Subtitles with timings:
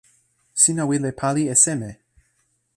[0.61, 1.91] sina wile pali e seme?